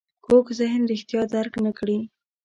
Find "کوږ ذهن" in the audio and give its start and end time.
0.25-0.81